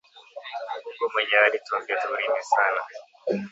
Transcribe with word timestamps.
Mungu 0.83 1.05
mwenyewe 1.13 1.43
ari 1.49 1.57
twambia 1.65 1.95
tu 2.01 2.07
rime 2.19 2.41
sana 2.53 2.81